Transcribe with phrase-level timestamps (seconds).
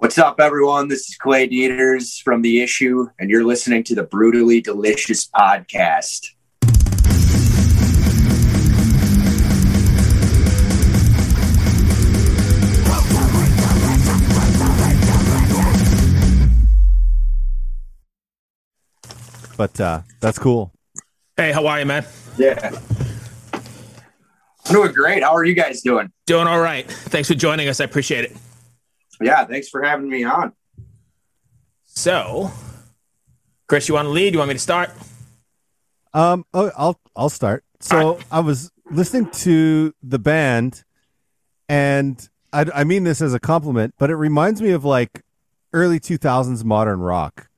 [0.00, 0.86] What's up, everyone?
[0.86, 6.28] This is Clay Deters from The Issue, and you're listening to the Brutally Delicious Podcast.
[19.56, 20.72] But uh, that's cool.
[21.36, 22.06] Hey, how are you, man?
[22.36, 22.70] Yeah.
[23.52, 25.24] I'm doing great.
[25.24, 26.12] How are you guys doing?
[26.26, 26.88] Doing all right.
[26.88, 27.80] Thanks for joining us.
[27.80, 28.36] I appreciate it.
[29.20, 30.52] Yeah, thanks for having me on.
[31.84, 32.50] So,
[33.66, 34.32] Chris, you want to lead?
[34.32, 34.90] You want me to start?
[36.14, 37.64] Um, oh, I'll I'll start.
[37.80, 38.24] So right.
[38.30, 40.84] I was listening to the band,
[41.68, 45.22] and I, I mean this as a compliment, but it reminds me of like
[45.72, 47.48] early two thousands modern rock.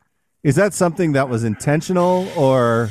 [0.42, 2.90] Is that something that was intentional or?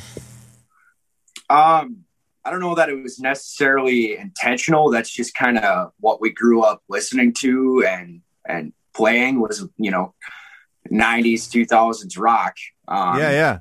[1.49, 2.05] Um,
[2.45, 4.91] I don't know that it was necessarily intentional.
[4.91, 9.91] That's just kind of what we grew up listening to and and playing was you
[9.91, 10.13] know
[10.91, 12.55] 90s 2000s rock.
[12.87, 13.59] Um, yeah, yeah.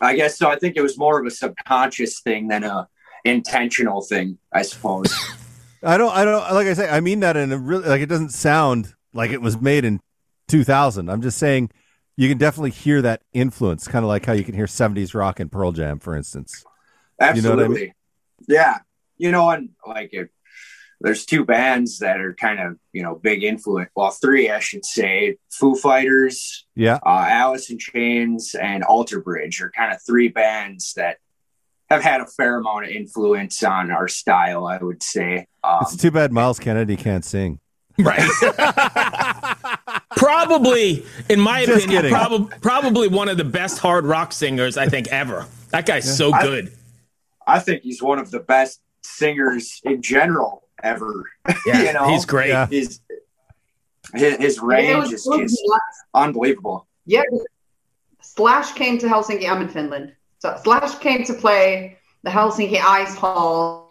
[0.00, 0.48] I guess so.
[0.48, 2.88] I think it was more of a subconscious thing than a
[3.24, 4.38] intentional thing.
[4.52, 5.12] I suppose.
[5.82, 6.14] I don't.
[6.14, 6.40] I don't.
[6.52, 9.40] Like I say, I mean that in a really like it doesn't sound like it
[9.40, 10.00] was made in
[10.48, 11.08] 2000.
[11.08, 11.70] I'm just saying
[12.16, 15.38] you can definitely hear that influence, kind of like how you can hear 70s rock
[15.38, 16.64] and Pearl Jam, for instance.
[17.20, 17.50] Absolutely.
[17.50, 17.94] You know I mean?
[18.48, 18.78] Yeah.
[19.18, 20.30] You know, and like it,
[21.00, 23.90] there's two bands that are kind of, you know, big influence.
[23.94, 25.36] Well, three, I should say.
[25.50, 30.94] Foo Fighters, yeah, uh, Alice in Chains, and Alter Bridge are kind of three bands
[30.94, 31.18] that
[31.88, 35.46] have had a fair amount of influence on our style, I would say.
[35.64, 37.60] Um, it's too bad Myles Kennedy can't sing.
[37.98, 38.20] Right.
[40.16, 42.12] probably, in my Just opinion, kidding.
[42.14, 45.46] prob- probably one of the best hard rock singers I think ever.
[45.70, 46.72] That guy's so I- good.
[47.46, 51.24] I think he's one of the best singers in general ever.
[51.66, 52.48] Yeah, you know, he's great.
[52.48, 52.66] Yeah.
[52.66, 53.00] his
[54.14, 55.62] his, his range is just
[56.14, 56.86] unbelievable.
[57.04, 57.22] Yeah,
[58.20, 59.48] Slash came to Helsinki.
[59.50, 60.12] I'm in Finland.
[60.38, 63.88] So Slash came to play the Helsinki Ice Hall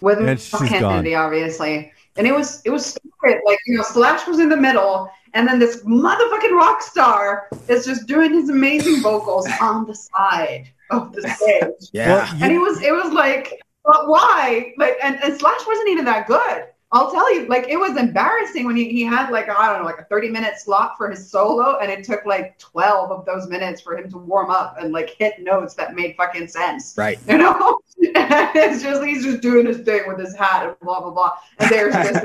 [0.00, 1.92] with And Miles she's Kennedy, obviously.
[2.16, 3.40] And it was it was stupid.
[3.46, 7.86] Like you know, Slash was in the middle, and then this motherfucking rock star is
[7.86, 11.90] just doing his amazing vocals on the side of the stage.
[11.92, 12.08] Yeah.
[12.08, 14.74] Well, And it was it was like, but why?
[14.76, 16.66] Like, and, and Slash wasn't even that good.
[16.92, 19.84] I'll tell you, like, it was embarrassing when he, he had like I don't know,
[19.84, 23.48] like a thirty minute slot for his solo, and it took like twelve of those
[23.48, 26.94] minutes for him to warm up and like hit notes that made fucking sense.
[26.98, 27.18] right.
[27.28, 31.10] You know, it's just he's just doing his thing with his hat and blah blah
[31.10, 32.14] blah, and there's this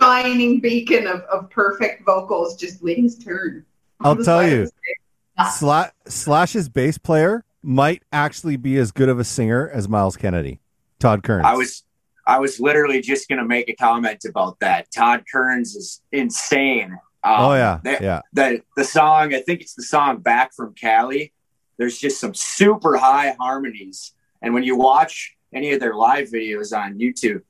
[0.00, 3.66] shining beacon of, of perfect vocals just waiting his turn.
[4.00, 4.60] I'll tell you.
[4.60, 5.52] the stage.
[5.60, 10.60] Sla- Slash's bass player might actually be as good of a singer as Myles Kennedy,
[11.00, 11.44] Todd Kerns.
[11.44, 11.84] I was
[12.26, 14.92] I was literally just gonna make a comment about that.
[14.92, 16.92] Todd Kerns is insane.
[17.24, 18.20] Um, Oh yeah, the, yeah.
[18.32, 21.32] the the song I think it's the song "Back from Cali."
[21.78, 26.76] There's just some super high harmonies, and when you watch any of their live videos
[26.76, 27.42] on YouTube,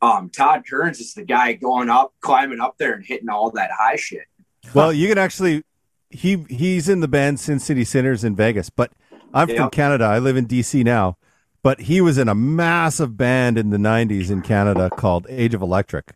[0.00, 3.70] um, Todd Kerns is the guy going up, climbing up there, and hitting all that
[3.76, 4.24] high shit.
[4.74, 5.62] Well, you can actually
[6.10, 8.90] he he's in the band Sin City Sinners in Vegas, but
[9.32, 10.04] I'm from Canada.
[10.04, 11.18] I live in DC now,
[11.66, 15.60] but he was in a massive band in the 90s in Canada called Age of
[15.60, 16.12] Electric.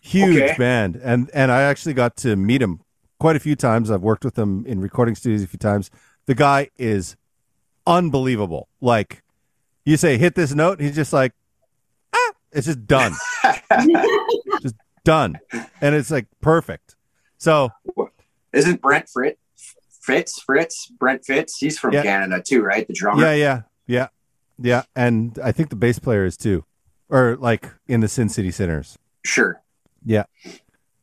[0.00, 0.54] Huge Okay.
[0.56, 0.98] band.
[1.04, 2.80] And and I actually got to meet him
[3.20, 3.90] quite a few times.
[3.90, 5.90] I've worked with him in recording studios a few times.
[6.24, 7.16] The guy is
[7.86, 8.68] unbelievable.
[8.80, 9.22] Like
[9.84, 11.32] you say hit this note, he's just like
[12.14, 13.12] ah, it's just done.
[14.62, 14.74] just
[15.04, 15.38] done.
[15.82, 16.96] And it's like perfect.
[17.36, 17.68] So
[18.54, 19.38] Isn't Brent Fritz?
[20.00, 21.58] Fitz, Fritz, Brent Fitz.
[21.58, 22.04] He's from Yeah.
[22.04, 22.86] Canada too, right?
[22.88, 23.22] The drummer.
[23.22, 24.06] Yeah, yeah, yeah,
[24.58, 24.82] yeah.
[24.94, 26.64] And I think the bass player is too,
[27.08, 28.98] or like in the Sin City Sinners.
[29.24, 29.62] Sure.
[30.04, 30.24] Yeah.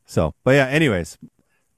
[0.04, 0.66] So, but yeah.
[0.66, 1.18] Anyways,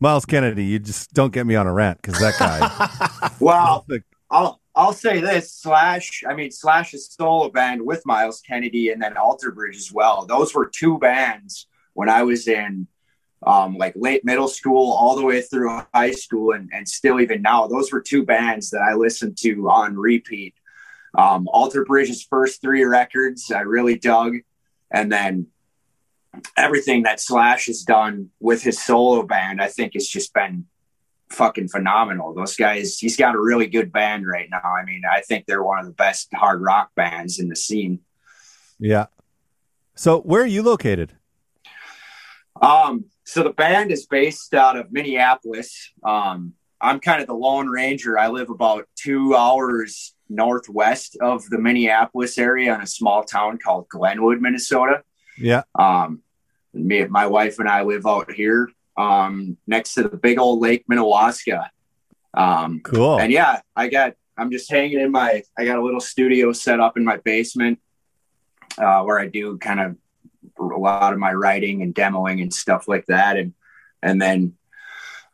[0.00, 3.30] Myles Kennedy, you just don't get me on a rant because that guy.
[3.40, 6.22] Well, the- I'll I'll say this: Slash.
[6.28, 10.26] I mean, Slash's solo band with Myles Kennedy and then Alter Bridge as well.
[10.26, 12.86] Those were two bands when I was in
[13.46, 17.42] um, like late middle school, all the way through high school, and and still even
[17.42, 17.66] now.
[17.66, 20.54] Those were two bands that I listened to on repeat.
[21.18, 24.36] Um, Alter Bridge's first three records I really dug,
[24.92, 25.48] and then
[26.56, 30.66] everything that Slash has done with his solo band, I think, has just been
[31.30, 32.34] fucking phenomenal.
[32.34, 34.62] Those guys, he's got a really good band right now.
[34.62, 37.98] I mean, I think they're one of the best hard rock bands in the scene.
[38.78, 39.06] yeah.
[39.96, 41.14] So, where are you located?
[42.62, 45.92] Um, so the band is based out of Minneapolis.
[46.04, 48.16] Um, I'm kind of the Lone Ranger.
[48.16, 53.88] I live about two hours northwest of the Minneapolis area in a small town called
[53.88, 55.02] Glenwood, Minnesota.
[55.38, 55.62] Yeah.
[55.74, 56.22] Um,
[56.74, 58.68] me, my wife and I live out here.
[58.98, 61.68] um, next to the big old Lake Minnewaska.
[62.34, 63.18] Um, Cool.
[63.20, 66.80] and yeah, I got, I'm just hanging in my, I got a little studio set
[66.80, 67.78] up in my basement
[68.76, 69.96] uh, where I do kind of
[70.58, 73.36] a lot of my writing and demoing and stuff like that.
[73.36, 73.54] And,
[74.02, 74.54] and then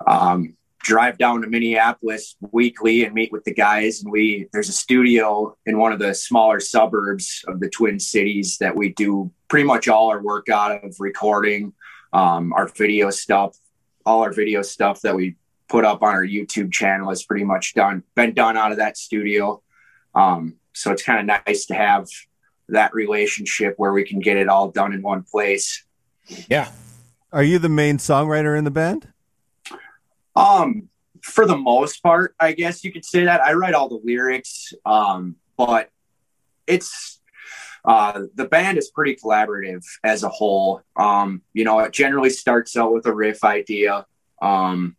[0.06, 4.02] um, drive down to Minneapolis weekly and meet with the guys.
[4.02, 8.58] And we, there's a studio in one of the smaller suburbs of the Twin Cities
[8.58, 11.72] that we do pretty much all our work out of recording,
[12.12, 13.56] um, our video stuff,
[14.06, 15.36] all our video stuff that we
[15.68, 18.96] put up on our YouTube channel is pretty much done, been done out of that
[18.96, 19.62] studio.
[20.14, 22.06] Um, so it's kind of nice to have
[22.68, 25.84] that relationship where we can get it all done in one place.
[26.48, 26.70] Yeah.
[27.32, 29.13] Are you the main songwriter in the band?
[30.36, 30.88] Um,
[31.22, 33.40] for the most part, I guess you could say that.
[33.40, 35.90] I write all the lyrics, um, but
[36.66, 37.20] it's
[37.84, 40.82] uh, the band is pretty collaborative as a whole.
[40.96, 44.06] Um, you know, it generally starts out with a riff idea,
[44.42, 44.96] um,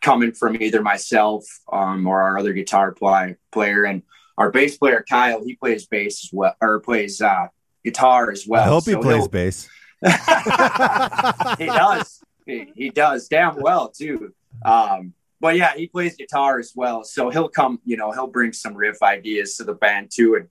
[0.00, 4.02] coming from either myself um, or our other guitar play, player, and
[4.38, 5.44] our bass player Kyle.
[5.44, 7.48] He plays bass as well, or plays uh,
[7.84, 8.62] guitar as well.
[8.62, 9.68] I hope he So plays he'll- bass.
[11.58, 12.22] he does.
[12.46, 14.32] He, he does damn well too.
[14.64, 17.04] Um, but yeah, he plays guitar as well.
[17.04, 20.34] So he'll come, you know, he'll bring some riff ideas to the band too.
[20.34, 20.48] And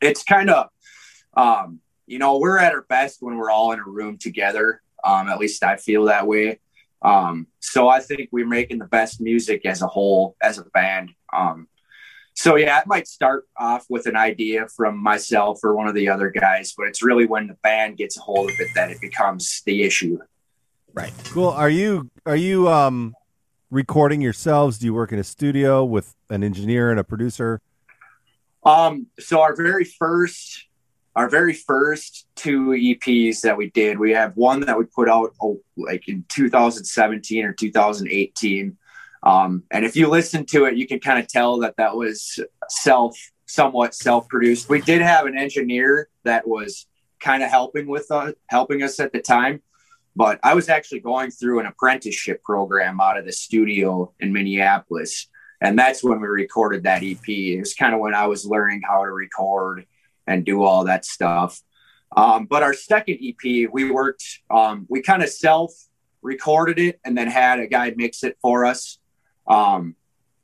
[0.00, 0.68] it's kind of,
[1.36, 4.82] um, you know, we're at our best when we're all in a room together.
[5.02, 6.60] Um, at least I feel that way.
[7.02, 11.10] Um, so I think we're making the best music as a whole, as a band.
[11.32, 11.66] Um,
[12.34, 16.08] so yeah, it might start off with an idea from myself or one of the
[16.08, 19.00] other guys, but it's really when the band gets a hold of it that it
[19.00, 20.18] becomes the issue.
[20.94, 21.12] Right.
[21.26, 21.48] Cool.
[21.48, 23.14] Are you are you um
[23.70, 24.78] recording yourselves?
[24.78, 27.60] Do you work in a studio with an engineer and a producer?
[28.64, 30.66] Um, so our very first,
[31.16, 35.34] our very first two EPs that we did, we have one that we put out
[35.42, 38.76] oh, like in 2017 or 2018.
[39.24, 42.38] Um, and if you listen to it, you can kind of tell that that was
[42.68, 43.16] self,
[43.46, 44.68] somewhat self-produced.
[44.68, 46.86] We did have an engineer that was
[47.20, 49.62] kind of helping with us, helping us at the time.
[50.14, 55.28] But I was actually going through an apprenticeship program out of the studio in Minneapolis
[55.62, 57.28] and that's when we recorded that EP.
[57.28, 59.86] It was kind of when I was learning how to record
[60.26, 61.62] and do all that stuff.
[62.16, 65.72] Um, but our second EP, we worked, um, we kind of self
[66.20, 68.98] recorded it and then had a guy mix it for us.
[69.46, 69.94] Um,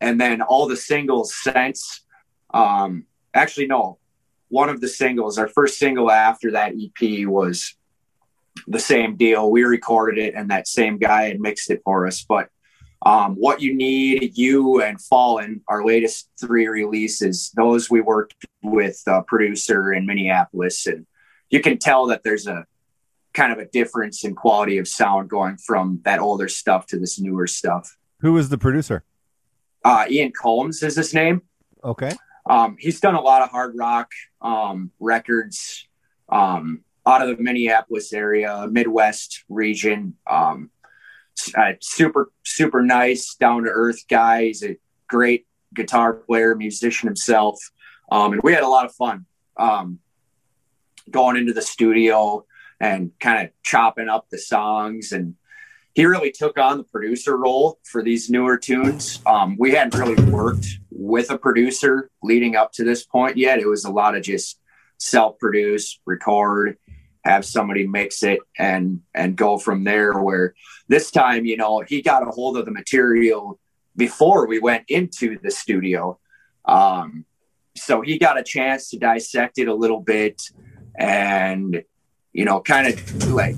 [0.01, 2.05] and then all the singles since,
[2.55, 3.05] um,
[3.35, 3.99] actually, no,
[4.51, 7.75] one of the singles, our first single after that EP was
[8.67, 9.51] the same deal.
[9.51, 12.25] We recorded it and that same guy had mixed it for us.
[12.29, 12.49] But
[13.05, 19.01] um, what you need you and Fallin' our latest three releases those we worked with
[19.07, 21.07] a producer in minneapolis and
[21.51, 22.67] you can tell that there's a
[23.35, 27.21] kind of a difference in quality of sound going from that older stuff to this
[27.21, 29.05] newer stuff Who was the producer?
[29.85, 31.43] uh, ian combs is his name
[31.85, 32.11] Okay.
[32.51, 34.11] um, he's done a lot of hard rock
[34.43, 35.87] um, records
[36.31, 40.15] um, out of the Minneapolis area, Midwest region.
[40.31, 40.71] Um,
[41.57, 44.45] uh, super, super nice, down to earth guy.
[44.45, 44.77] He's a
[45.09, 47.59] great guitar player, musician himself.
[48.11, 49.25] Um, and we had a lot of fun
[49.57, 50.01] um,
[51.11, 52.45] going into the studio
[52.81, 55.13] and kind of chopping up the songs.
[55.13, 55.35] And
[55.95, 59.21] he really took on the producer role for these newer tunes.
[59.25, 63.59] Um, we hadn't really worked with a producer leading up to this point yet.
[63.61, 64.61] It was a lot of just
[64.99, 66.77] self-produce, record,
[67.29, 70.21] have somebody mix it, and and go from there.
[70.21, 70.55] Where
[70.89, 73.59] this time, you know, he got a hold of the material
[73.97, 76.19] before we went into the studio.
[76.65, 77.25] Um,
[77.77, 80.43] so he got a chance to dissect it a little bit
[80.99, 81.83] and
[82.33, 83.57] you know kind of like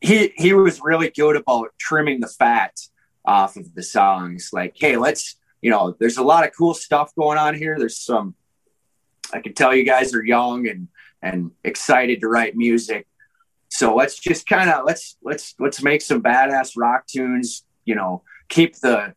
[0.00, 2.78] he he was really good about trimming the fat
[3.24, 7.14] off of the songs like hey let's you know there's a lot of cool stuff
[7.16, 8.34] going on here there's some
[9.32, 10.88] i can tell you guys are young and
[11.24, 13.06] and excited to write music
[13.68, 18.22] so let's just kind of let's let's let's make some badass rock tunes you know
[18.48, 19.12] keep the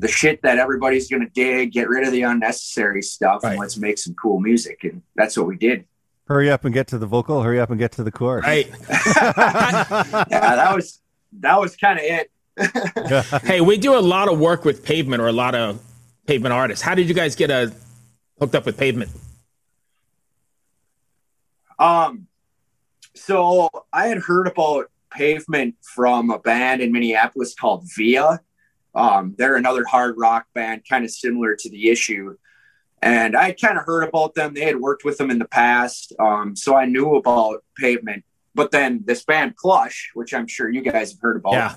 [0.00, 3.50] the shit that everybody's gonna dig get rid of the unnecessary stuff Right.
[3.52, 5.84] and let's make some cool music and that's what we did
[6.28, 7.42] Hurry up and get to the vocal.
[7.42, 8.46] Hurry up and get to the chorus.
[8.46, 8.66] Right.
[8.88, 11.00] yeah that was
[11.40, 12.30] that was kind of it
[13.44, 15.80] hey, we do a lot of work with Pavement or a lot of
[16.26, 16.82] Pavement artists.
[16.82, 17.68] How did you guys get uh,
[18.38, 19.10] hooked up with Pavement?
[21.82, 22.28] Um,
[23.14, 28.40] so I had heard about Pavement from a band in Minneapolis called Via.
[28.94, 32.36] Um, they're another hard rock band, kind of similar to the issue.
[33.02, 34.54] And I kind of heard about them.
[34.54, 36.12] They had worked with them in the past.
[36.20, 38.24] Um, so I knew about Pavement.
[38.54, 41.74] But then this band Plush, which I'm sure you guys have heard about, Yeah.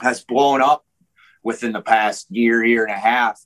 [0.00, 0.84] has blown up
[1.42, 3.40] within the past year, year and a half.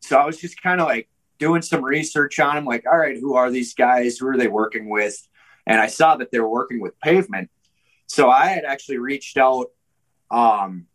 [0.00, 3.18] So I was just kind of like doing some research on them, like, all right,
[3.18, 4.18] who are these guys?
[4.18, 5.16] Who are they working with?
[5.66, 7.50] And I saw that they were working with Pavement.
[8.06, 9.66] So I had actually reached out
[10.30, 10.86] um,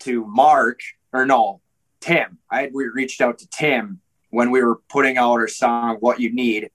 [0.00, 0.80] to Mark,
[1.12, 1.60] or no,
[2.00, 2.38] Tim.
[2.50, 6.20] I had we reached out to Tim when we were putting out our song "What
[6.20, 6.70] You Need,"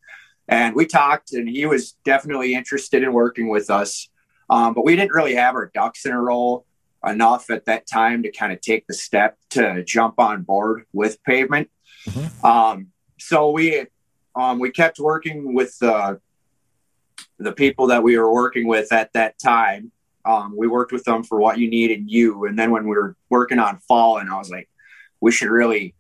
[0.48, 4.10] and we talked, and he was definitely interested in working with us.
[4.50, 6.66] Um, but we didn't really have our ducks in a row
[7.06, 11.24] enough at that time to kind of take the step to jump on board with
[11.24, 11.70] Pavement.
[12.44, 12.88] Um,
[13.18, 13.86] so we
[14.36, 16.20] um, we kept working with the
[17.38, 19.92] the people that we were working with at that time.
[20.26, 22.96] Um, we worked with them for what you need and you, and then when we
[22.96, 24.70] were working on Fall, and I was like,
[25.22, 25.96] we should really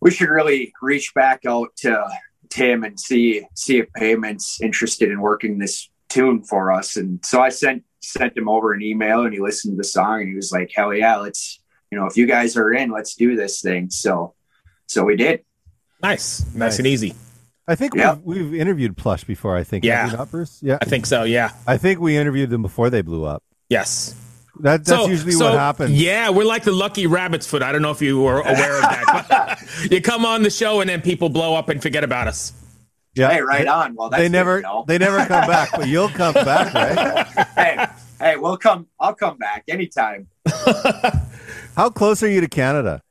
[0.00, 2.06] we should really reach back out to
[2.48, 6.96] Tim and see see if Pavement's interested in working this tune for us.
[6.96, 10.20] And so I sent sent him over an email and he listened to the song
[10.20, 11.60] and he was like, Hell yeah, let's
[11.90, 13.90] you know, if you guys are in, let's do this thing.
[13.90, 14.34] So
[14.90, 15.44] so we did.
[16.02, 16.44] Nice.
[16.46, 16.78] Nice, nice.
[16.78, 17.14] and easy.
[17.68, 18.20] I think yep.
[18.24, 19.56] we've, we've, interviewed Plush before.
[19.56, 19.84] I think.
[19.84, 20.06] Yeah.
[20.06, 20.58] Not, Bruce?
[20.62, 20.78] Yeah.
[20.80, 21.22] I think so.
[21.22, 21.52] Yeah.
[21.66, 23.44] I think we interviewed them before they blew up.
[23.68, 24.16] Yes.
[24.58, 25.92] That, that's so, usually so, what happens.
[25.92, 27.62] Yeah, we're like the lucky rabbit's foot.
[27.62, 29.62] I don't know if you were aware of that.
[29.90, 32.52] you come on the show and then people blow up and forget about us.
[33.14, 33.30] Yeah.
[33.30, 33.94] Hey, right on.
[33.94, 37.46] Well, they never they never come back, but you'll come back, right?
[37.56, 37.86] hey,
[38.18, 38.88] hey, we'll come.
[38.98, 40.26] I'll come back anytime.
[41.76, 43.02] How close are you to Canada?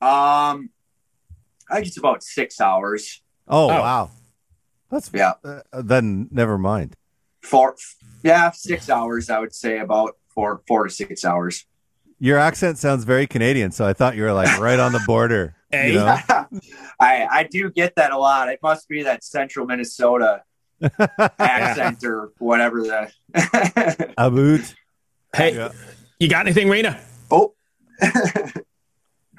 [0.00, 0.70] Um,
[1.70, 3.22] I think it's about six hours.
[3.48, 3.68] Oh, oh.
[3.68, 4.10] wow,
[4.90, 5.34] that's yeah.
[5.44, 6.96] Uh, then never mind.
[7.42, 7.76] Four,
[8.22, 9.30] yeah, six hours.
[9.30, 11.64] I would say about four, four to six hours.
[12.18, 15.54] Your accent sounds very Canadian, so I thought you were like right on the border.
[15.54, 15.56] Hey.
[15.70, 16.18] You know?
[17.00, 18.48] I I do get that a lot.
[18.48, 20.42] It must be that central Minnesota
[21.38, 24.74] accent or whatever the About.
[25.34, 25.70] Hey, yeah.
[26.18, 27.00] you got anything, Rena?
[27.30, 27.54] Oh.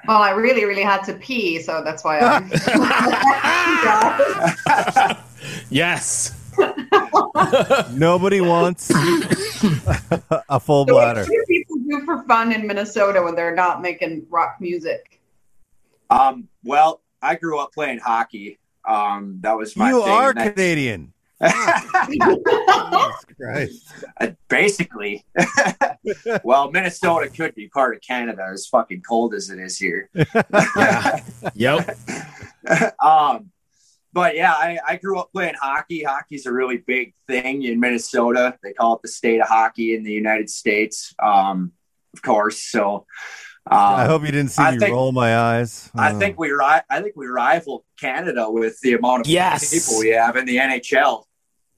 [0.06, 2.50] Well, I really, really had to pee, so that's why I'm.
[5.70, 6.38] yes.
[7.92, 11.20] Nobody wants a full so bladder.
[11.20, 15.20] What do people do for fun in Minnesota when they're not making rock music?
[16.10, 18.58] Um, well, I grew up playing hockey.
[18.84, 19.90] Um, that was my.
[19.90, 20.10] You thing.
[20.10, 21.12] are Canadian.
[23.40, 23.88] Christ.
[24.20, 25.24] Uh, basically.
[26.44, 30.10] well, Minnesota could be part of Canada, as fucking cold as it is here.
[30.76, 31.20] yeah.
[31.54, 31.98] Yep.
[33.02, 33.50] um,
[34.12, 36.04] but yeah, I, I grew up playing hockey.
[36.04, 38.58] Hockey's a really big thing in Minnesota.
[38.62, 41.72] They call it the state of hockey in the United States, um,
[42.14, 42.62] of course.
[42.62, 43.06] So
[43.70, 45.90] um, I hope you didn't see I me think, roll my eyes.
[45.94, 49.70] I think we ri- I think we rival Canada with the amount of yes.
[49.70, 51.24] people we have in the NHL.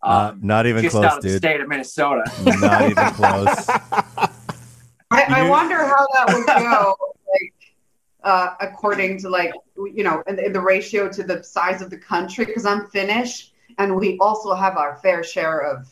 [0.05, 1.33] Um, not even just close, out of dude.
[1.33, 2.25] the state of Minnesota.
[2.45, 3.69] Not even close.
[5.11, 6.97] I, I wonder how that would go,
[7.33, 7.75] like
[8.23, 11.91] uh, according to like you know, in the, in the ratio to the size of
[11.91, 12.45] the country.
[12.45, 15.87] Because I'm Finnish, and we also have our fair share of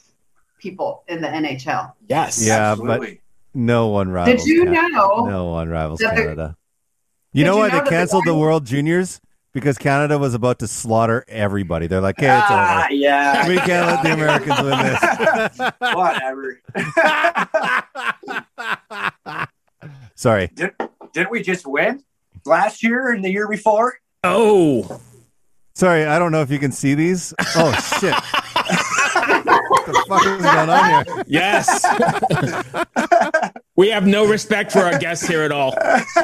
[0.59, 1.93] people in the NHL.
[2.09, 3.15] Yes, yeah, Absolutely.
[3.15, 3.19] but
[3.59, 4.45] no one rivals.
[4.45, 4.89] Did you Canada.
[4.93, 5.27] know?
[5.27, 6.57] No one rivals Canada.
[7.33, 9.21] You know why you know they canceled the, the World Juniors?
[9.53, 11.87] Because Canada was about to slaughter everybody.
[11.87, 12.95] They're like, "Hey, it's ah, over.
[12.95, 15.01] Yeah, we can't let the Americans win this."
[15.95, 16.61] Whatever.
[20.15, 20.49] Sorry.
[20.55, 20.71] Did,
[21.13, 22.03] didn't we just win
[22.47, 23.99] last year and the year before?
[24.25, 25.01] Oh,
[25.75, 26.05] sorry.
[26.05, 27.35] I don't know if you can see these.
[27.57, 28.15] Oh shit.
[28.15, 31.25] what the fuck is going on here?
[31.27, 31.85] Yes.
[33.77, 35.75] we have no respect for our guests here at all.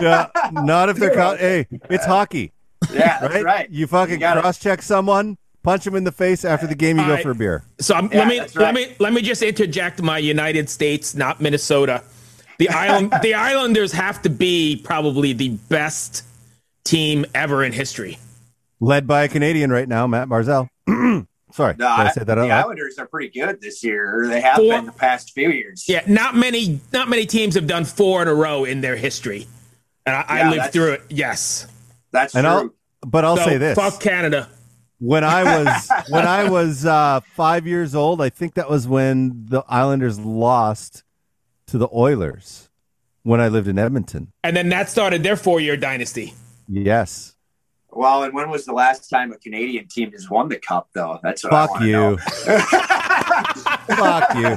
[0.01, 1.39] Yeah, not if they're caught.
[1.39, 2.53] Hey, it's hockey.
[2.93, 3.45] Yeah, right?
[3.45, 3.71] right.
[3.71, 6.99] You fucking you cross check someone, punch him in the face after the game.
[6.99, 7.65] You go for a beer.
[7.81, 8.57] So um, yeah, let me right.
[8.57, 12.03] let me let me just interject my United States, not Minnesota.
[12.59, 16.25] The island the Islanders have to be probably the best
[16.85, 18.19] team ever in history.
[18.81, 20.69] Led by a Canadian right now, Matt Barzal.
[21.53, 22.35] Sorry, no, I said that.
[22.35, 24.27] The Islanders are pretty good this year.
[24.29, 25.85] They have four, been the past few years.
[25.89, 29.47] Yeah, not many not many teams have done four in a row in their history,
[30.05, 31.03] and I, yeah, I lived through it.
[31.09, 31.67] Yes,
[32.13, 32.51] that's and true.
[32.53, 34.49] I'll, but I'll so, say this: fuck Canada.
[34.99, 39.47] When I was when I was uh, five years old, I think that was when
[39.47, 41.05] the Islanders lost
[41.69, 42.69] to the Oilers
[43.23, 46.35] when I lived in Edmonton, and then that started their four-year dynasty.
[46.69, 47.35] Yes.
[47.91, 51.19] Well, and when was the last time a Canadian team has won the cup, though?
[51.23, 52.19] That's what Fuck you.
[53.97, 54.57] Fuck you.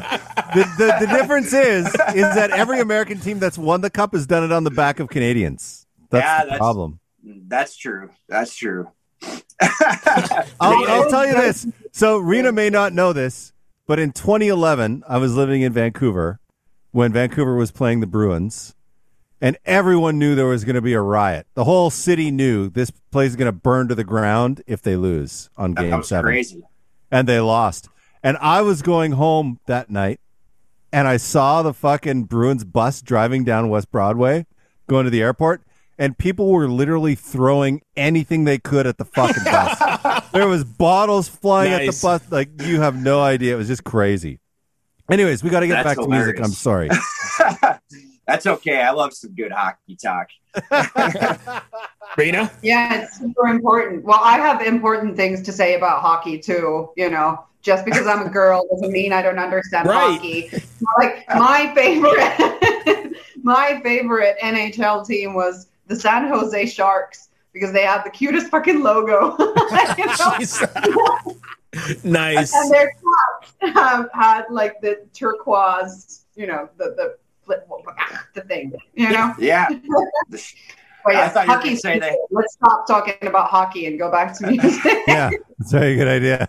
[0.54, 4.28] The, the, the difference is is that every American team that's won the cup has
[4.28, 5.88] done it on the back of Canadians.
[6.10, 7.00] That's yeah, the that's, problem.
[7.24, 8.10] That's true.
[8.28, 8.90] That's true.
[10.60, 11.68] I'll, I'll tell you this.
[11.92, 13.54] So Rena may not know this,
[13.86, 16.40] but in 2011, I was living in Vancouver,
[16.92, 18.76] when Vancouver was playing the Bruins,
[19.40, 21.48] and everyone knew there was going to be a riot.
[21.54, 24.96] The whole city knew this place is going to burn to the ground if they
[24.96, 26.64] lose on That Game was Seven, crazy.
[27.12, 27.90] and they lost.
[28.24, 30.20] And I was going home that night,
[30.94, 34.46] and I saw the fucking Bruins bus driving down West Broadway,
[34.88, 35.64] going to the airport,
[35.98, 40.22] and people were literally throwing anything they could at the fucking bus.
[40.32, 43.54] there was bottles flying at the bus, like you have no idea.
[43.54, 44.40] It was just crazy.
[45.10, 46.40] Anyways, we got to get That's back to music.
[46.40, 46.90] I'm sorry.
[48.28, 48.82] That's okay.
[48.82, 50.28] I love some good hockey talk.
[52.18, 52.50] Rena?
[52.62, 54.04] Yeah, it's super important.
[54.06, 56.92] Well, I have important things to say about hockey too.
[56.96, 60.14] You know, just because I'm a girl doesn't mean I don't understand Right.
[60.18, 60.50] hockey.
[61.00, 68.04] Like my favorite, my favorite NHL team was the San Jose Sharks because they have
[68.06, 69.36] the cutest fucking logo.
[69.98, 70.14] You know?
[70.42, 72.04] Jeez.
[72.04, 72.54] nice.
[72.56, 77.68] and their caps have had like the turquoise, you know, the the flip,
[78.34, 79.34] the thing, you know.
[79.38, 79.68] Yeah.
[81.04, 81.70] But I yeah, thought you hockey.
[81.70, 84.84] gonna say that- Let's stop talking about hockey and go back to music.
[85.08, 86.48] yeah, it's a very good idea.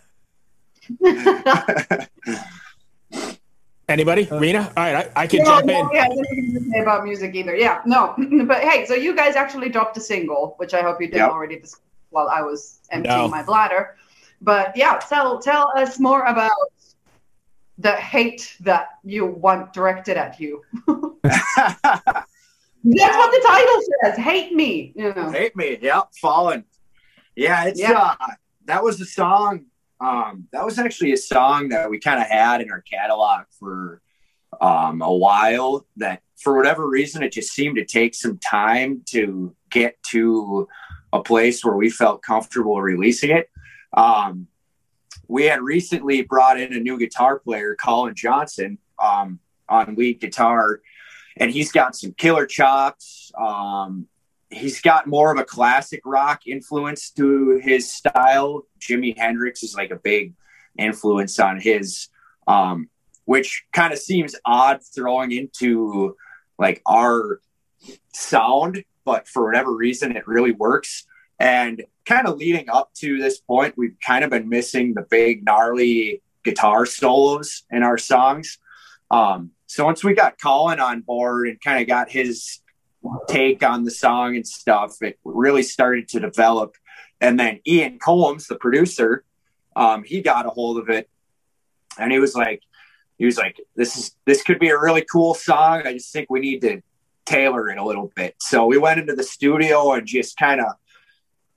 [3.89, 4.29] Anybody?
[4.31, 4.73] Rena?
[4.77, 5.89] All right, I, I can Yeah, jump no, in.
[5.93, 7.57] Yeah, I didn't even say about music either.
[7.57, 8.15] Yeah, no,
[8.47, 11.31] but hey, so you guys actually dropped a single, which I hope you didn't Yep.
[11.31, 13.29] already discuss while I was emptying No.
[13.29, 13.97] my bladder.
[14.41, 16.51] But yeah, tell tell us more about
[17.79, 20.63] the hate that you want directed at you.
[21.23, 24.19] That's what the title says.
[24.19, 24.93] Hate me.
[24.97, 25.31] You know.
[25.31, 25.79] Hate me.
[25.81, 26.09] Yep.
[26.21, 26.65] Fallin'.
[27.37, 27.65] Yeah.
[27.67, 27.93] It's, Yeah.
[28.21, 28.27] uh,
[28.67, 29.67] that was the song.
[30.03, 34.03] Um, that was actually a song that we kind of had in our catalog for
[34.61, 39.55] um, a while that for whatever reason, it just seemed to take some time to
[39.71, 40.67] get to
[41.13, 43.49] a place where we felt comfortable releasing it.
[43.97, 44.49] Um,
[45.29, 50.81] we had recently brought in a new guitar player, Colin Johnson, um, on lead guitar,
[51.37, 53.31] and he's got some killer chops.
[53.41, 54.09] Um,
[54.53, 58.63] he's got more of a classic rock influence to his style.
[58.79, 60.35] Jimi Hendrix is like a big
[60.79, 62.09] influence on his,
[62.47, 62.89] um,
[63.25, 66.17] which kind of seems odd throwing into
[66.59, 67.41] like our
[68.13, 71.07] sound, but for whatever reason, it really works.
[71.39, 75.45] And kind of leading up to this point, we've kind of been missing the big,
[75.45, 78.59] gnarly guitar solos in our songs.
[79.11, 82.62] Um, so once we got Colin on board and kind of got his
[83.29, 86.77] take on the song and stuff, it really started to develop.
[87.21, 89.25] And then Ian Combs, the producer,
[89.77, 91.09] um, he got a hold of it
[91.99, 92.63] and he was like,
[93.19, 95.83] he was like, this is, this could be a really cool song.
[95.87, 96.83] I just think we need to
[97.25, 98.35] tailor it a little bit.
[98.41, 100.73] So we went into the studio and just kind of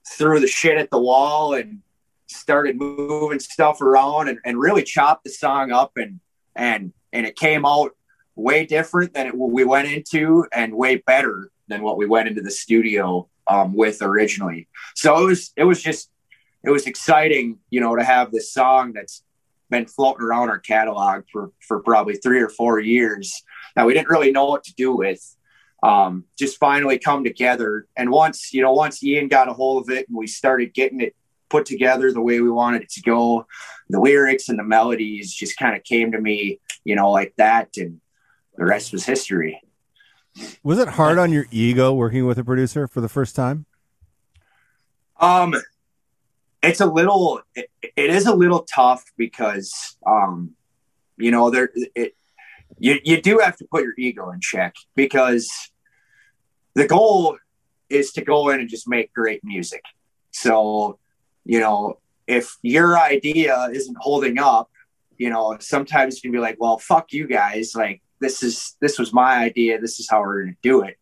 [0.08, 1.82] threw the shit at the wall and
[2.28, 6.20] started moving stuff around and, and really chopped the song up and,
[6.56, 7.96] and, and it came out
[8.36, 12.42] way different than it, we went into and way better than what we went into
[12.42, 14.68] the studio um, with originally.
[14.96, 16.12] So it was, it was just,
[16.64, 19.24] it was exciting, you know, to have this song that's
[19.70, 23.44] been floating around our catalog for, for probably three or four years
[23.76, 25.22] that we didn't really know what to do with.
[25.84, 27.88] Um, just finally come together.
[27.96, 31.02] And once, you know, once Ian got a hold of it and we started getting
[31.02, 31.16] it
[31.50, 33.46] put together the way we wanted it to go,
[33.90, 37.70] the lyrics and the melodies just kind of came to me, you know, like that.
[37.78, 38.02] And
[38.58, 39.62] the rest was history.
[40.64, 43.66] Was it hard on your ego working with a producer for the first time?
[45.20, 45.56] Um,
[46.62, 50.56] it's a little, it, it is a little tough because, um,
[51.18, 52.16] you know, there, it,
[52.78, 55.72] you, you do have to put your ego in check because
[56.74, 57.38] the goal
[57.90, 59.84] is to go in and just make great music.
[60.32, 61.00] So,
[61.46, 64.70] you know, if your idea isn't holding up,
[65.18, 67.74] you know, sometimes you can be like, well, fuck you guys.
[67.74, 69.80] Like, this is, this was my idea.
[69.80, 70.98] This is how we're going to do it.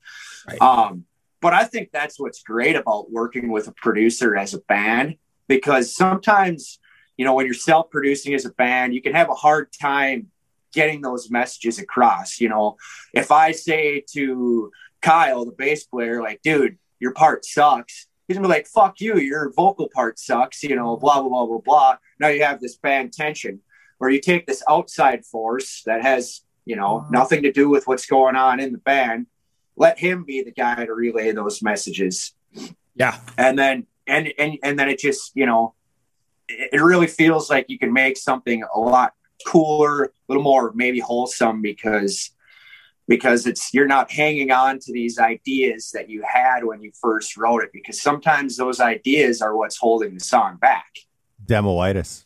[0.47, 0.61] Right.
[0.61, 1.05] Um,
[1.41, 5.93] but I think that's what's great about working with a producer as a band because
[5.95, 6.79] sometimes,
[7.17, 10.31] you know, when you're self producing as a band, you can have a hard time
[10.73, 12.39] getting those messages across.
[12.39, 12.77] You know,
[13.13, 14.71] if I say to
[15.01, 19.17] Kyle, the bass player, like, dude, your part sucks, he's gonna be like, fuck you,
[19.17, 21.97] your vocal part sucks, you know, blah, blah, blah, blah, blah.
[22.19, 23.59] Now you have this band tension
[23.97, 27.07] where you take this outside force that has, you know, uh-huh.
[27.11, 29.27] nothing to do with what's going on in the band,
[29.75, 32.33] let him be the guy to relay those messages
[32.95, 33.17] Yeah.
[33.37, 35.73] and then and and and then it just you know
[36.47, 39.13] it, it really feels like you can make something a lot
[39.47, 42.31] cooler a little more maybe wholesome because
[43.07, 47.35] because it's you're not hanging on to these ideas that you had when you first
[47.35, 50.85] wrote it because sometimes those ideas are what's holding the song back
[51.45, 52.25] Demoitis.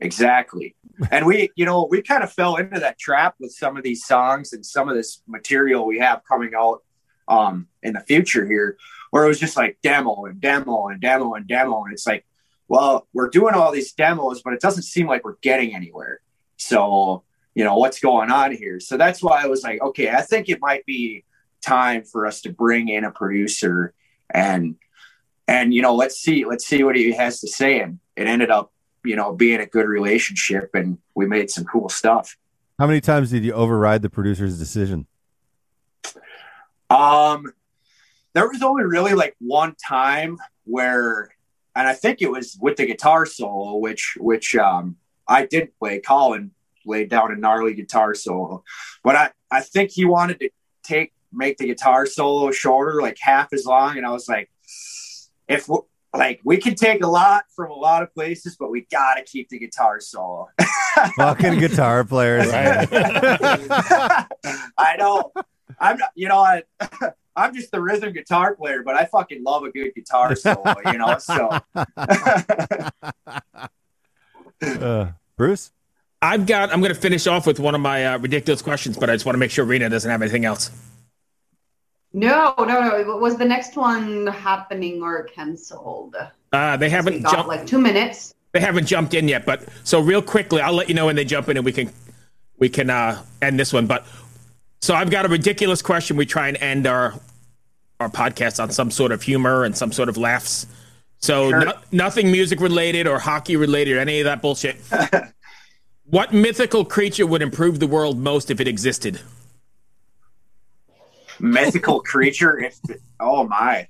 [0.00, 0.74] Exactly.
[1.10, 4.04] And we, you know, we kind of fell into that trap with some of these
[4.04, 6.82] songs and some of this material we have coming out
[7.28, 8.76] um, in the future here,
[9.10, 11.84] where it was just like demo and demo and demo and demo.
[11.84, 12.24] And it's like,
[12.68, 16.20] well, we're doing all these demos, but it doesn't seem like we're getting anywhere.
[16.56, 18.80] So, you know, what's going on here?
[18.80, 21.24] So that's why I was like, okay, I think it might be
[21.60, 23.92] time for us to bring in a producer
[24.30, 24.76] and
[25.46, 28.50] and you know let's see let's see what he has to say and it ended
[28.50, 28.72] up
[29.04, 32.36] you know being a good relationship and we made some cool stuff
[32.78, 35.06] How many times did you override the producer's decision?
[36.90, 37.52] um
[38.34, 41.30] there was only really like one time where
[41.76, 46.00] and i think it was with the guitar solo which which um i did play
[46.00, 46.50] colin
[46.86, 48.62] laid down a gnarly guitar solo
[49.04, 50.48] but i i think he wanted to
[50.82, 54.50] take make the guitar solo shorter like half as long and i was like
[55.46, 55.68] if
[56.14, 59.48] like we can take a lot from a lot of places but we gotta keep
[59.48, 60.48] the guitar solo
[61.16, 62.46] Fucking guitar players.
[62.52, 62.88] Right.
[64.76, 65.32] I know.
[65.78, 66.62] I'm not, you know, I,
[67.36, 70.98] I'm just the rhythm guitar player, but I fucking love a good guitar solo, you
[70.98, 71.18] know.
[71.18, 71.58] So
[74.60, 75.70] Uh, Bruce?
[76.20, 76.72] I've got.
[76.72, 79.24] I'm going to finish off with one of my uh, ridiculous questions, but I just
[79.24, 80.72] want to make sure Rena doesn't have anything else.
[82.18, 83.16] No, no, no.
[83.18, 86.16] Was the next one happening or canceled?
[86.52, 87.48] Uh, they haven't got jumped.
[87.48, 88.34] like two minutes.
[88.52, 91.24] They haven't jumped in yet, but so real quickly, I'll let you know when they
[91.24, 91.92] jump in, and we can
[92.58, 93.86] we can uh, end this one.
[93.86, 94.04] But
[94.80, 96.16] so I've got a ridiculous question.
[96.16, 97.14] We try and end our
[98.00, 100.66] our podcast on some sort of humor and some sort of laughs.
[101.18, 101.64] So Sure.
[101.66, 104.76] no, nothing music related or hockey related or any of that bullshit.
[106.04, 109.20] what mythical creature would improve the world most if it existed?
[111.40, 112.58] Mythical creature.
[112.58, 112.78] If
[113.20, 113.86] oh my,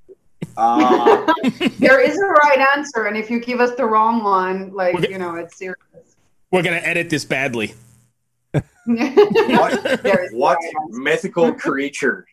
[0.56, 1.32] uh,
[1.78, 5.10] There is a right answer, and if you give us the wrong one, like Okay.
[5.10, 5.76] you know, it's serious.
[6.50, 7.74] We're gonna edit this badly.
[8.52, 8.64] what
[10.02, 10.58] There is a what
[10.90, 12.26] mythical creature?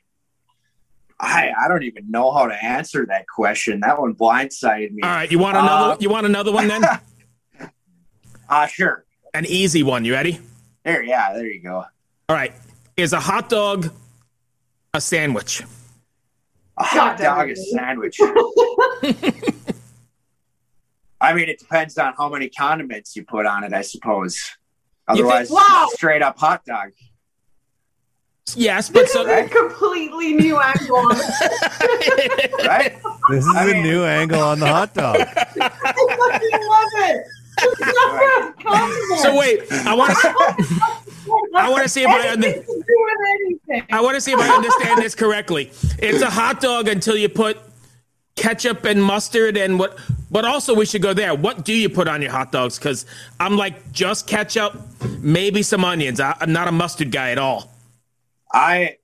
[1.19, 3.79] I I don't even know how to answer that question.
[3.81, 5.01] That one blindsided me.
[5.03, 5.93] All right, you want another?
[5.93, 6.83] Uh, you want another one then?
[8.49, 9.05] Ah, sure.
[9.33, 10.05] An easy one.
[10.05, 10.39] You ready?
[10.83, 11.77] There, yeah, there you go.
[12.29, 12.53] All right.
[12.95, 13.91] Is a hot dog
[14.95, 15.61] a sandwich?
[16.77, 17.53] A hot damn dog it.
[17.57, 18.17] is sandwich.
[21.21, 24.37] I mean, it depends on how many condiments you put on it, I suppose.
[25.07, 25.83] think- Otherwise, Wow.
[25.85, 26.91] it's a straight up hot dog.
[28.55, 30.97] Yes, but This so is a completely new angle.
[30.97, 32.51] on it.
[32.67, 32.95] Right?
[33.29, 35.15] This is I a mean- new angle on the hot dog.
[35.21, 37.25] I fucking love it.
[37.57, 39.61] It's not a so wait.
[39.71, 41.04] I want to.
[41.55, 43.87] I wanna see if I under- Anything to do with anything.
[43.91, 45.71] I want to see if I understand this correctly.
[45.99, 47.57] It's a hot dog until you put
[48.35, 49.97] ketchup and mustard and what.
[50.31, 51.33] But also, we should go there.
[51.33, 52.77] What do you put on your hot dogs?
[52.77, 53.05] Because
[53.39, 54.75] I'm like just ketchup,
[55.19, 56.19] maybe some onions.
[56.19, 57.71] I, I'm not a mustard guy at all.
[58.51, 58.97] I,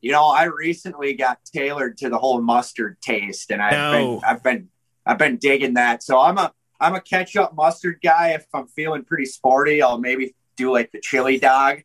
[0.00, 3.92] you know, I recently got tailored to the whole mustard taste, and I've No.
[4.20, 4.68] been, I've been,
[5.04, 6.02] I've been digging that.
[6.02, 8.30] So I'm a, I'm a ketchup mustard guy.
[8.30, 11.78] If I'm feeling pretty sporty, I'll maybe do like the chili dog.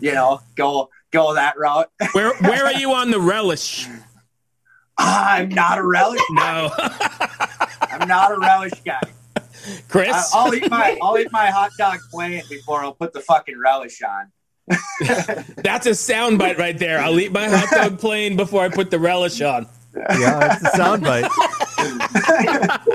[0.00, 1.88] You know, go go that route.
[2.12, 3.86] Where Where are you on the relish?
[4.98, 6.20] Ah, I'm not a relish.
[6.30, 6.70] No,
[7.80, 9.00] I'm not a relish guy.
[9.88, 10.30] Chris.
[10.34, 14.02] I'll eat my I'll eat my hot dog plain before I'll put the fucking relish
[14.02, 14.32] on.
[15.56, 16.98] That's a soundbite right there.
[16.98, 19.66] I'll eat my hot dog plain before I put the relish on.
[19.94, 21.30] Yeah, it's a soundbite.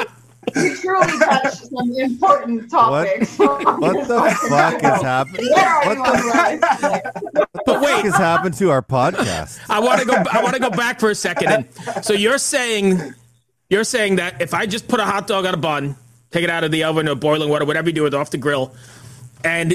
[0.55, 3.37] You truly touched some important topics.
[3.37, 5.49] What the fuck is happening?
[5.53, 9.59] Where are What the the fuck has happened to our podcast?
[9.69, 10.15] I want to go.
[10.31, 11.47] I want to go back for a second.
[11.49, 12.99] And so you're saying,
[13.69, 15.95] you're saying that if I just put a hot dog on a bun,
[16.31, 18.31] take it out of the oven or boiling water, whatever you do with it off
[18.31, 18.73] the grill,
[19.43, 19.73] and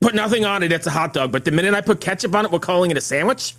[0.00, 1.32] put nothing on it, it's a hot dog.
[1.32, 3.54] But the minute I put ketchup on it, we're calling it a sandwich.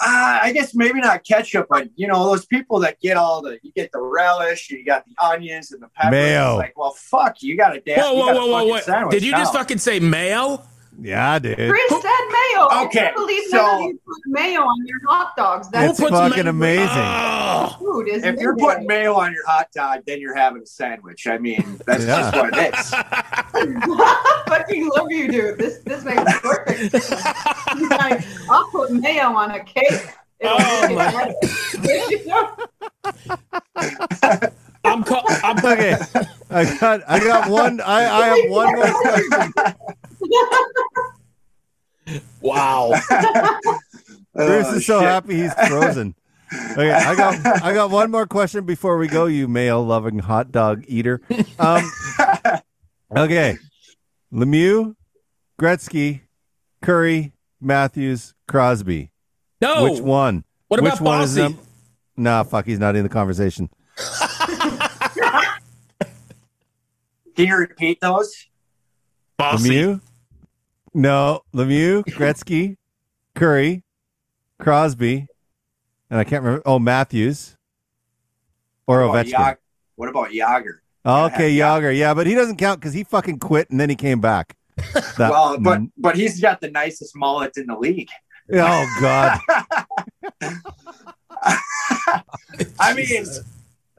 [0.00, 3.58] Uh, I guess maybe not ketchup, but you know those people that get all the
[3.62, 6.12] you get the relish, you got the onions and the peppers.
[6.12, 6.50] Mayo.
[6.52, 7.98] It's like, well, fuck, you got to damn.
[7.98, 9.10] Whoa, whoa, whoa, whoa, whoa!
[9.10, 10.62] Did you just fucking say mayo?
[11.00, 11.56] Yeah, dude.
[11.56, 12.66] Chris said mayo.
[12.70, 15.68] I Okay, can't believe so- none of you put mayo on your hot dogs.
[15.70, 16.86] That's It's puts fucking ma- amazing.
[16.94, 17.76] Oh.
[17.78, 18.58] food, isn't If you're it?
[18.58, 21.26] putting mayo on your hot dog, then you're having a sandwich.
[21.26, 22.30] I mean, that's Yeah.
[22.30, 22.90] just what it is.
[24.48, 25.58] fucking love you, dude.
[25.58, 27.10] This this makes perfect sense.
[27.90, 30.06] like, I'll put mayo on a cake.
[30.40, 31.34] Oh, make.
[34.84, 35.96] I'm, call- I'm Okay,
[36.48, 37.80] I got, I got one.
[37.80, 39.52] I, I have one more question.
[42.40, 42.92] wow.
[44.46, 45.08] Bruce Oh, is so shit.
[45.08, 46.14] happy he's frozen.
[46.72, 49.26] Okay, I got, I got one more question before we go.
[49.26, 51.20] You male loving hot dog eater.
[51.58, 51.90] Um,
[53.16, 53.58] okay,
[54.32, 54.94] Lemieux,
[55.60, 56.22] Gretzky,
[56.82, 59.10] Kurri, Matthews, Crosby.
[59.60, 59.90] No.
[59.90, 60.44] Which one?
[60.68, 61.52] What Which about one is Bossy?
[61.54, 61.58] them?
[62.16, 63.68] Nah, fuck, he's not in the conversation.
[67.36, 68.46] Can you repeat those?
[69.36, 69.68] Bossy.
[69.70, 70.00] Lemieux?
[70.94, 72.76] No, Lemieux, Gretzky,
[73.36, 73.82] Kurri,
[74.58, 75.26] Crosby,
[76.10, 76.62] and I can't remember.
[76.66, 77.56] Oh, Matthews
[78.86, 79.32] or What Ovechkin.
[79.32, 79.56] Yag-
[79.96, 80.78] What about Jagr?
[81.04, 81.96] Oh, okay, Jagr.
[81.96, 84.56] Yeah, but he doesn't count because he fucking quit and then he came back.
[85.18, 88.08] Well, but but he's got the nicest mullet in the league.
[88.52, 89.40] oh god,
[92.80, 93.40] I mean, it's,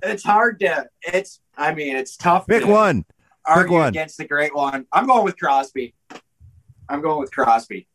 [0.01, 0.87] it's hard to.
[1.01, 1.41] It's.
[1.57, 2.47] I mean, it's tough.
[2.47, 3.05] pick to one.
[3.45, 3.89] Argue one.
[3.89, 4.85] against the great one.
[4.93, 5.93] I'm going with Crosby.
[6.87, 7.87] I'm going with Crosby.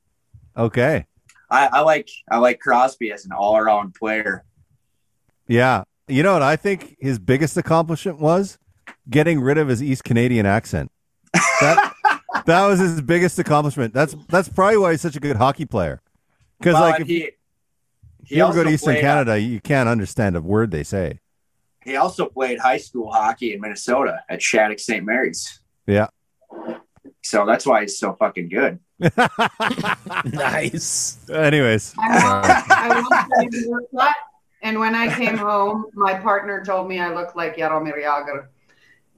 [0.56, 1.06] Okay,
[1.50, 4.44] I, I like I like Crosby as an all around player.
[5.46, 5.84] yeah.
[6.06, 8.58] You know what I think his biggest accomplishment was
[9.08, 10.90] getting rid of his East Canadian accent.
[11.32, 11.94] That
[12.46, 13.94] that was his biggest accomplishment.
[13.94, 16.02] That's that's probably why he's such a good hockey player.
[16.58, 17.30] Because Well, like if he
[18.22, 21.20] he you ever go to Eastern uh, Canada, you can't understand a word they say.
[21.84, 25.04] he also played high school hockey in Minnesota at Shattuck St.
[25.04, 25.60] Mary's.
[25.86, 26.08] Yeah.
[27.24, 28.78] So that's why he's so fucking good.
[30.32, 31.18] Nice.
[31.28, 34.16] Anyways, I, I once had a haircut,
[34.62, 38.46] and when I came home, my partner told me I looked like Jaromir Jagr.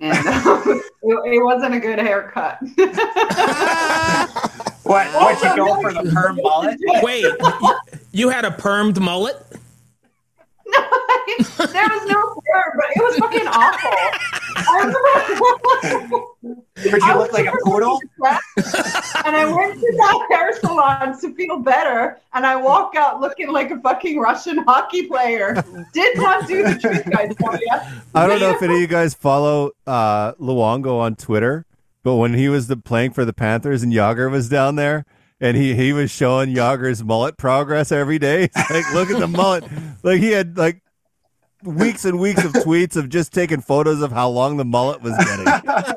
[0.00, 0.62] And um,
[1.02, 2.58] it, it wasn't a good haircut.
[4.86, 5.08] What?
[5.42, 6.78] Would you go for the perm mullet?
[7.02, 7.74] Wait, you,
[8.12, 9.36] you had a permed mullet?
[10.68, 13.90] No, there was no hair, but it was fucking awful.
[14.56, 18.00] I remember- Would you look like a poodle?
[18.16, 23.48] and I went to that hair salon to feel better, and I walk out looking
[23.52, 25.62] like a fucking Russian hockey player.
[25.92, 27.34] Did not do the trick, guys.
[27.36, 27.80] tell ya.
[28.14, 31.64] I don't know if any of you guys follow uh, Luongo on Twitter,
[32.02, 35.04] but when he was the, playing for the Panthers and Jagr was down there,
[35.40, 38.48] and he, he was showing Jagr's mullet progress every day.
[38.70, 39.64] Like, look at the mullet.
[40.02, 40.82] Like he had like
[41.62, 45.16] weeks and weeks of tweets of just taking photos of how long the mullet was
[45.16, 45.46] getting.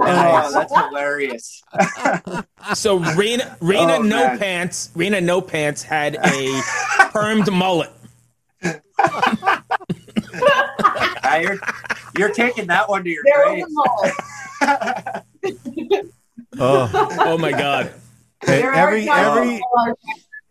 [0.00, 1.62] Oh, that's hilarious.
[2.74, 4.38] So Rena, Rena Oh, No man.
[4.38, 6.60] Pants, Rena No Pants had a
[7.12, 7.90] permed mullet.
[10.30, 11.58] Ah, you're,
[12.18, 13.64] you're taking that one to your There grave.
[13.68, 14.12] was
[14.62, 16.02] a mole.
[16.58, 17.92] Oh, Oh my god.
[18.44, 19.94] Hey, There every times every when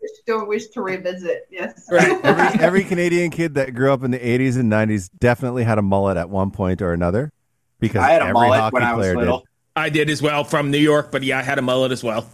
[0.02, 1.46] I don't wish to revisit.
[1.50, 1.86] Yes.
[1.90, 2.24] Right.
[2.24, 5.82] every every Canadian kid that grew up in the 80s and 90s definitely had a
[5.82, 7.32] mullet at one point or another
[7.80, 9.38] because I had a every mullet hockey when I was player little.
[9.40, 9.46] did.
[9.76, 12.28] I did as well from New York, but yeah, I had a mullet as well.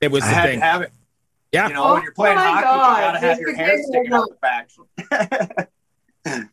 [0.00, 0.60] It was I the had thing.
[0.60, 0.92] to have it.
[1.52, 1.68] Yeah.
[1.68, 2.96] You know, when you're playing Oh my hockey, God.
[2.96, 5.68] you gotta have Just your hair sticking out the back.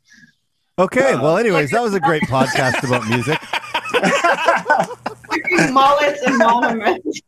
[0.80, 3.40] Okay, Uh, well, anyways, that was a great podcast about music.
[5.28, 7.22] Fucking Mullets and monuments.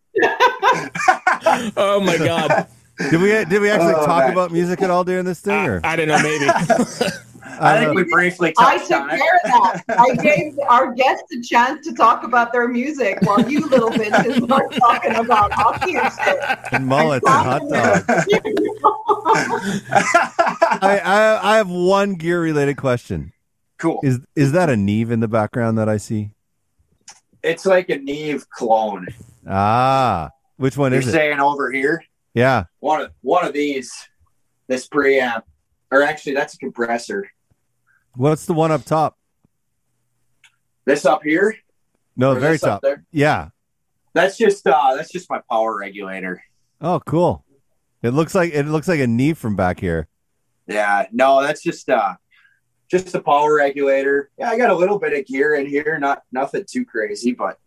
[1.77, 2.67] Oh my god.
[3.11, 4.33] Did we did we actually Oh, talk man.
[4.33, 5.53] about music at all during this thing?
[5.53, 6.45] I, Or I don't know, maybe.
[7.61, 9.17] I think we briefly I touched took on it.
[9.19, 9.99] care of that.
[9.99, 14.43] I gave our guests a chance to talk about their music while you little bitches
[14.43, 16.39] start talking about hockey and shit.
[16.73, 18.25] and mullets and hot dogs.
[20.81, 23.31] I, I I have one gear related question.
[23.77, 23.99] cool.
[24.03, 26.31] Is is that a Neve in the background that I see?
[27.43, 29.07] It's like a Neve clone.
[29.47, 31.11] Ah, which one You're is it?
[31.11, 32.65] saying over here, Yeah.
[32.81, 33.91] one of one of these,
[34.67, 35.43] this preamp,
[35.89, 37.29] or actually that's a compressor.
[38.15, 39.17] What's the one up top?
[40.85, 41.55] This up here,
[42.17, 42.81] No, or the very top.
[42.81, 43.05] there.
[43.11, 43.49] Yeah.
[44.13, 46.43] That's just uh, that's just my power regulator.
[46.81, 47.45] Oh, cool.
[48.01, 50.07] It looks like it looks like a knee from back here.
[50.67, 52.15] Yeah, no, that's just uh,
[52.91, 54.29] just a power regulator.
[54.37, 57.57] Yeah, I got a little bit of gear in here, not nothing too crazy, but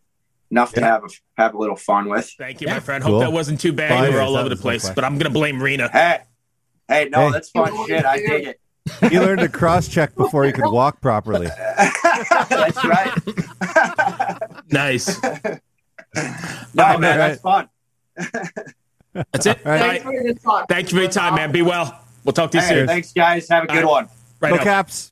[0.52, 2.30] enough to have a, have a little fun with.
[2.38, 2.74] Thank you, Yeah.
[2.74, 3.02] my friend.
[3.02, 3.14] Cool.
[3.14, 3.88] Hope that wasn't too bad.
[3.88, 5.88] Fine, you were all over the place, but I'm gonna blame Rena.
[5.90, 6.18] Hey,
[6.86, 7.32] hey, no, Hey.
[7.32, 8.04] that's fun shit.
[8.04, 8.60] I dig it.
[9.10, 11.48] He learned to cross check before he could walk properly.
[12.04, 13.12] that's right.
[14.70, 15.22] Nice.
[15.22, 15.28] no,
[16.84, 17.38] All man, right.
[17.38, 17.68] that's fun.
[18.16, 19.58] That's it.
[19.66, 19.82] All right.
[19.82, 20.16] All Thanks right.
[20.16, 20.68] for the talk.
[20.68, 21.52] Thank you for your time, man.
[21.52, 22.00] Be well.
[22.24, 22.86] We'll talk to you Hey, soon.
[22.86, 23.48] thanks, guys.
[23.50, 24.08] Have a good All one.
[24.40, 24.64] Right Go on.
[24.64, 25.11] Caps.